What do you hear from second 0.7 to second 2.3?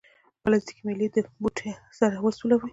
میله د ټوټې سره